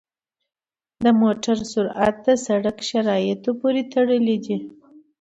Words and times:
د 1.03 1.05
موټر 1.21 1.57
سرعت 1.71 2.15
د 2.25 2.27
سړک 2.45 2.77
شرایطو 2.89 3.51
پورې 3.59 3.81
تړلی 3.93 4.37
دی. 4.45 4.57